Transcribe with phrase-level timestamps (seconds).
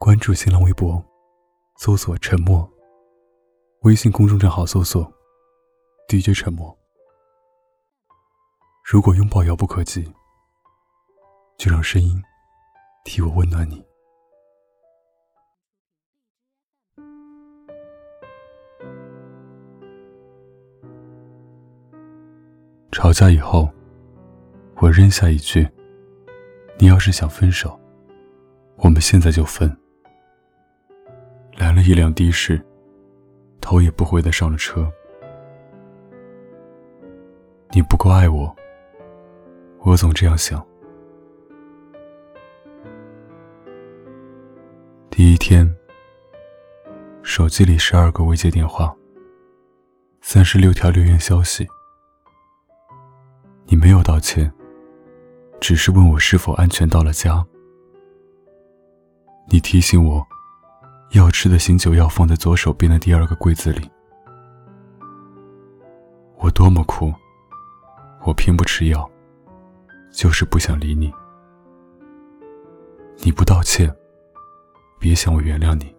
[0.00, 1.04] 关注新浪微博，
[1.76, 2.66] 搜索“沉默”。
[3.82, 5.12] 微信公众账号搜索
[6.08, 6.74] “DJ 沉默”。
[8.86, 10.08] 如果拥抱遥不可及，
[11.58, 12.22] 就让声音
[13.04, 13.84] 替我温暖你。
[22.92, 23.68] 吵架以后，
[24.76, 25.68] 我扔下一句
[26.78, 27.78] ：“你要是想分手，
[28.76, 29.76] 我们现在就分。”
[31.58, 32.64] 来了一辆的士，
[33.60, 34.88] 头也不回的上了车。
[37.72, 38.54] 你不够爱我，
[39.80, 40.64] 我总这样想。
[45.10, 45.68] 第一天，
[47.24, 48.94] 手机里十二个未接电话，
[50.20, 51.66] 三十六条留言消息。
[53.66, 54.50] 你没有道歉，
[55.58, 57.44] 只是问我是否安全到了家。
[59.48, 60.24] 你提醒我，
[61.10, 63.90] 要吃的醒酒药放在左手边的第二个柜子里。
[66.36, 67.12] 我多么苦，
[68.24, 69.10] 我偏不吃药，
[70.12, 71.12] 就是不想理你。
[73.18, 73.94] 你不道歉，
[74.98, 75.94] 别想我原谅你。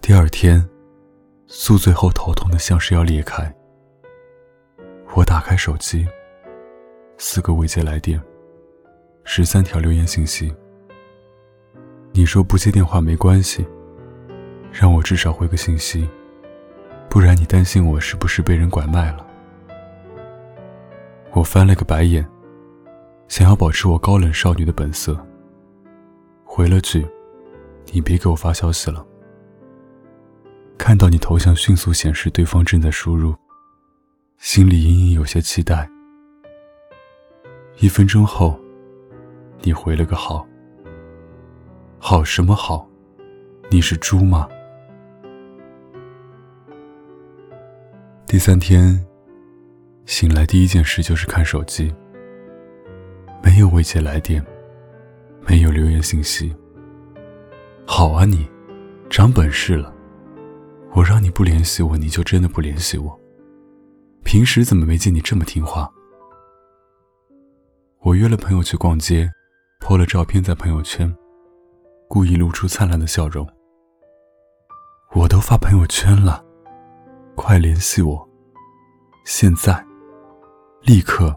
[0.00, 0.66] 第二天。
[1.48, 3.54] 宿醉后头痛的像是要裂开。
[5.14, 6.04] 我打开手机，
[7.18, 8.20] 四个未接来电，
[9.28, 10.54] 十三条留言信息。
[12.12, 13.66] 你说不接电话没关系，
[14.72, 16.08] 让我至少回个信息，
[17.10, 19.26] 不然你担心我是不是被人拐卖了。
[21.32, 22.24] 我翻了个白眼，
[23.26, 25.18] 想要保持我高冷少女的本色，
[26.44, 27.04] 回了句
[27.92, 29.04] ：“你别给我发消息了。”
[30.78, 33.34] 看到你头像迅速显示对方正在输入，
[34.38, 35.90] 心里隐隐有些期待。
[37.80, 38.58] 一分钟后，
[39.62, 40.46] 你回了个好。
[41.98, 42.88] 好什么好？
[43.70, 44.48] 你是猪吗？
[48.26, 49.04] 第三天，
[50.04, 51.92] 醒来第一件事就是看手机，
[53.42, 54.44] 没有未接来电，
[55.48, 56.54] 没有留言信息。
[57.86, 58.48] 好啊，你，
[59.08, 59.92] 长本事了。
[60.92, 63.20] 我让你不联系我，你就真的不联系我。
[64.24, 65.90] 平时怎么没见你这么听话？
[68.00, 69.30] 我约了朋友去逛街，
[69.88, 71.16] 拍了照片在朋友圈，
[72.08, 73.48] 故意露出灿烂的笑容。
[75.14, 76.44] 我都发朋友圈了，
[77.36, 78.28] 快联系我！
[79.24, 79.86] 现在，
[80.82, 81.32] 立刻。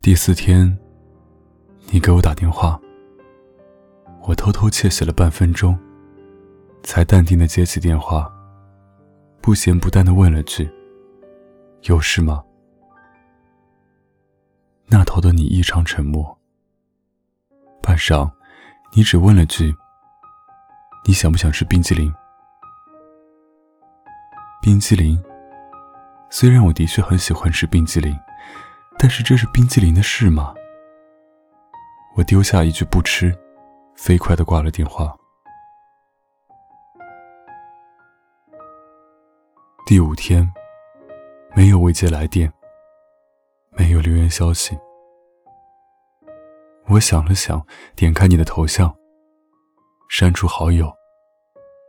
[0.00, 0.74] 第四天，
[1.90, 2.80] 你给我打电话。
[4.22, 5.78] 我偷偷窃喜了半分钟，
[6.82, 8.26] 才淡定的接起电话，
[9.42, 10.66] 不咸不淡的问了句
[11.84, 12.42] ：“有事吗？”
[15.12, 16.38] 头的你异常沉默。
[17.82, 18.32] 半晌，
[18.94, 19.76] 你只问了句
[21.04, 22.10] ：“你想不想吃冰激凌？”
[24.62, 25.22] 冰激凌。
[26.30, 28.18] 虽然我的确很喜欢吃冰激凌，
[28.98, 30.54] 但是这是冰激凌的事吗？
[32.16, 33.38] 我丢下一句不吃。
[33.94, 35.14] 飞快的挂了电话。
[39.84, 40.50] 第五天，
[41.54, 42.50] 没有未接来电，
[43.72, 44.74] 没有留言消息。
[46.92, 47.64] 我想了想，
[47.96, 48.94] 点开你的头像，
[50.10, 50.92] 删除好友，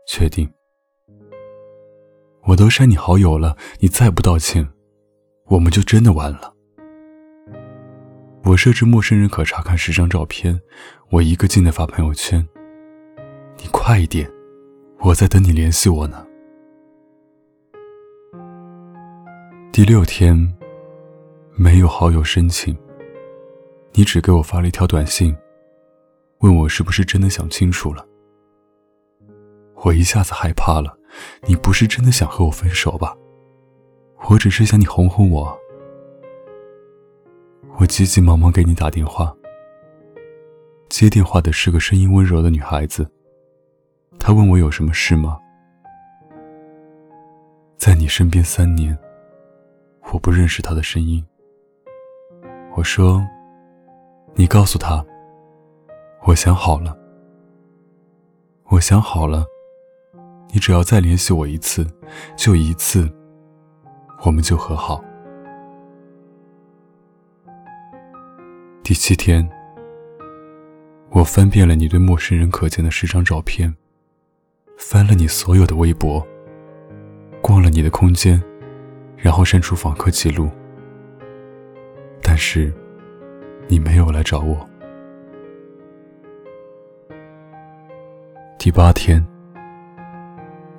[0.07, 0.49] 确定。
[2.43, 4.65] 我都删你好友了，你再不道歉，
[5.47, 6.53] 我们就真的完了。
[8.45, 10.57] 我设置陌生人可查看十张照片，
[11.09, 12.45] 我一个劲的发朋友圈。
[13.57, 14.29] 你快一点，
[14.99, 16.25] 我在等你联系我呢。
[19.73, 20.55] 第六天，
[21.55, 22.73] 没有好友申请，
[23.95, 25.35] 你只给我发了一条短信，
[26.39, 28.03] 问我是不是真的想清楚了。
[29.83, 30.97] 我一下子害怕了，
[31.47, 33.15] 你不是真的想和我分手吧？
[34.29, 35.55] 我只是想你哄哄我。
[37.77, 39.31] 我急急忙忙给你打电话，
[40.89, 43.07] 接电话的是个声音温柔的女孩子。
[44.17, 45.39] 她问我有什么事吗？
[47.77, 48.97] 在你身边三年，
[50.11, 51.23] 我不认识她的声音。
[52.75, 53.23] 我说
[54.35, 55.05] ：“你告诉他，
[56.25, 56.97] 我想好了。
[58.69, 59.45] 我想好了，
[60.51, 61.85] 你只要再联系我一次，
[62.35, 63.07] 就一次，
[64.23, 65.03] 我们就和好。”
[68.83, 69.47] 第七天，
[71.11, 73.75] 我翻遍了你对陌生人可见的十张照片，
[74.77, 76.25] 翻了你所有的微博，
[77.39, 78.41] 逛了你的空间，
[79.15, 80.49] 然后删除访客记录。
[82.23, 82.73] 但是
[83.67, 84.69] 你没有来找我。
[88.57, 89.25] 第八天，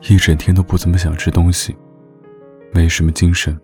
[0.08, 1.76] 一整天都不怎么想吃东西，
[2.72, 3.58] 没什么精神。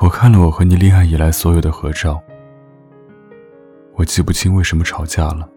[0.00, 2.22] 我看了我和你恋爱以来所有的合照，
[3.94, 5.48] 我记不清为什么吵架了，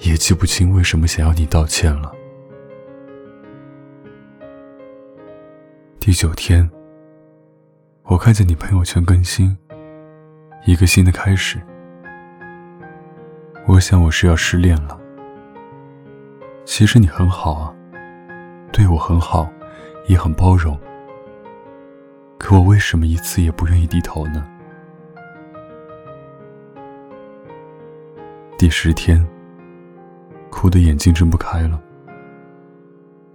[0.00, 2.12] 也记不清为什么想要你道歉了。
[5.98, 6.68] 第九天，
[8.02, 9.56] 我看见你朋友圈更新，
[10.64, 11.60] 一个新的开始。
[13.66, 14.98] 我想我是要失恋了。
[16.64, 17.74] 其实你很好啊，
[18.72, 19.50] 对我很好，
[20.06, 20.78] 也很包容。
[22.38, 24.46] 可我为什么一次也不愿意低头呢？
[28.58, 29.26] 第十天，
[30.50, 31.80] 哭得眼睛睁不开了。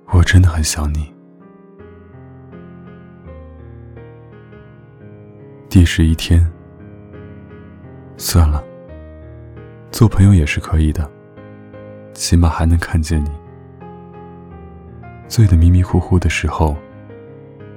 [0.07, 1.11] 我真的很想你。
[5.69, 6.52] 第十一天，
[8.17, 8.63] 算了，
[9.91, 11.09] 做朋友也是可以的，
[12.13, 13.29] 起码还能看见你。
[15.27, 16.75] 醉得迷迷糊糊的时候。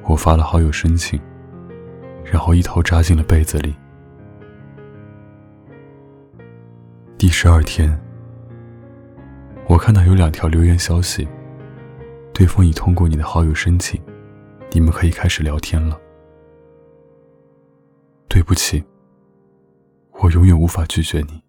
[0.08, 1.20] 我发了好友申请，
[2.22, 3.74] 然后一头扎进了被子里。
[7.18, 8.00] 第十二天，
[9.66, 11.26] 我看到有两条留言消息，
[12.32, 14.00] 对方已通过你的好友申请，
[14.70, 16.00] 你们可以开始聊天了。
[18.28, 18.84] 对不起，
[20.18, 21.42] 我永远无法拒绝你。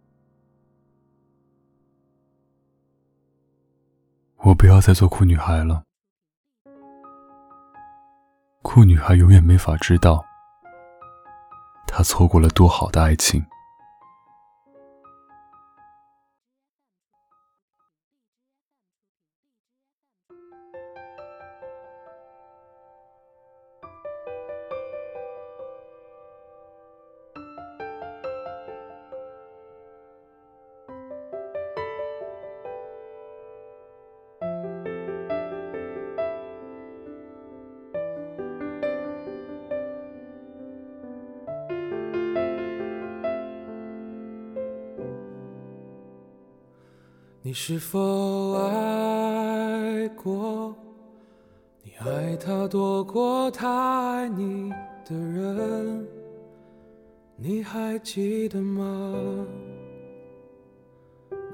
[4.38, 5.84] 我不要再做酷女孩了。
[8.62, 10.24] 酷女孩永远没法知道，
[11.88, 13.44] 她错过了多好的爱情。
[47.48, 50.76] 你是否爱过？
[51.82, 54.70] 你爱他多过他爱你
[55.06, 56.06] 的人，
[57.38, 59.48] 你还记得吗？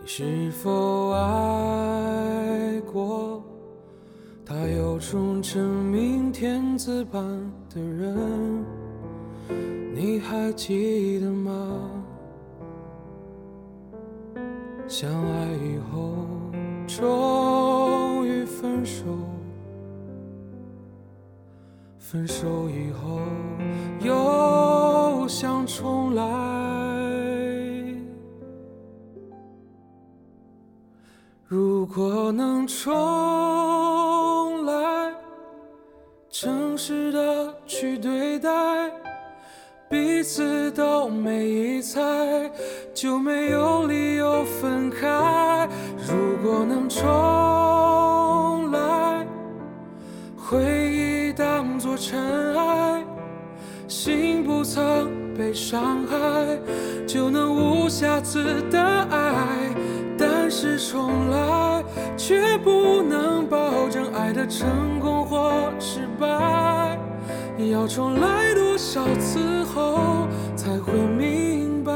[0.01, 3.43] 你是否爱过？
[4.43, 7.23] 他有种真命天子般
[7.69, 8.65] 的人，
[9.93, 11.92] 你还记得吗？
[14.87, 16.27] 相爱以后，
[16.87, 19.05] 终于分手；
[21.97, 23.19] 分手以后，
[24.01, 26.23] 又想重来。
[31.45, 35.13] 如果能重来，
[36.29, 38.82] 诚实的去对待。
[39.93, 42.01] 彼此都没疑猜，
[42.95, 45.69] 就没有理由分开。
[46.09, 49.23] 如果能重来，
[50.35, 53.05] 回忆当作尘埃，
[53.87, 56.17] 心不曾被伤害，
[57.05, 58.81] 就能无瑕疵的
[59.11, 59.69] 爱。
[60.17, 61.83] 但是重来，
[62.17, 66.97] 却不能保证爱的成功或失败。
[67.71, 71.93] 要重来的少次后才会明白？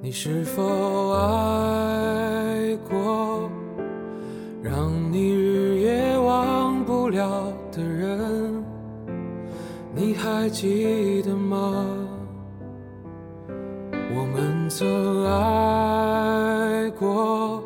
[0.00, 3.01] 你是否爱过，
[10.22, 11.84] 还记得吗？
[14.14, 17.60] 我们曾爱过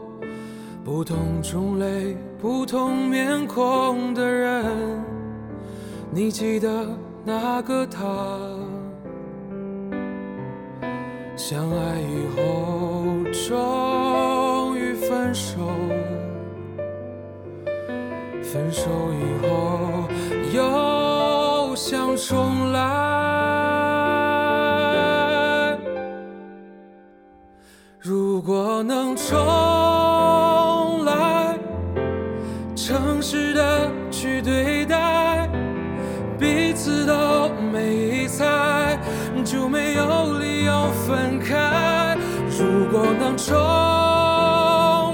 [0.82, 4.64] 不同种类、不同面孔的人。
[6.10, 6.86] 你记得
[7.26, 8.02] 那个他？
[11.36, 15.58] 相爱以后，终于分手。
[18.42, 19.95] 分手以后，
[22.16, 22.80] 重来。
[28.00, 31.58] 如果能重来，
[32.74, 35.50] 诚实的去对待，
[36.38, 38.98] 彼此都没猜，
[39.44, 42.16] 就没有理由分开。
[42.48, 43.54] 如果能重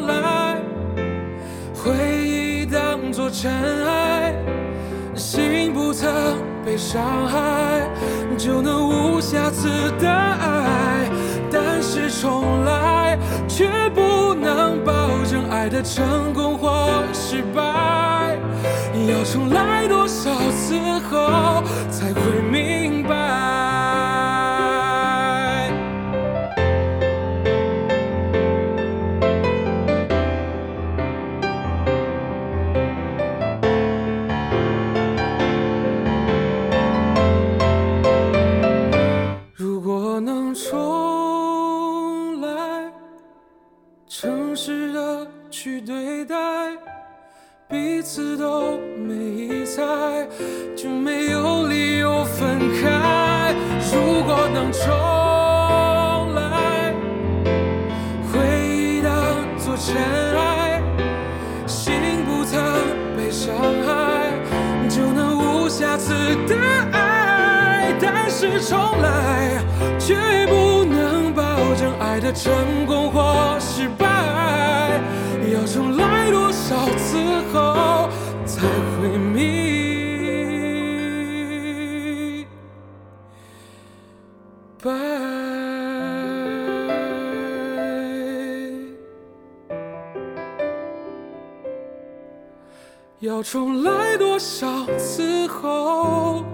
[0.06, 0.60] 来，
[1.74, 1.92] 回
[2.24, 3.50] 忆当作尘
[3.86, 4.34] 埃，
[5.16, 6.51] 心不曾。
[6.64, 7.88] 被伤害，
[8.38, 9.68] 就能无瑕疵
[10.00, 11.10] 的爱。
[11.50, 14.92] 但是重来，却不能保
[15.30, 18.38] 证爱的成功或失败。
[19.06, 20.78] 要重来多少次
[21.10, 22.81] 后，才会明
[72.12, 74.06] 爱的成功或失败。
[75.50, 77.16] 要重来多少次
[77.50, 78.10] 后，
[78.44, 79.42] 才会明
[84.82, 84.90] 白？
[93.20, 96.44] 要重来多少次后？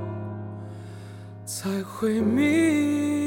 [1.44, 3.17] 才会明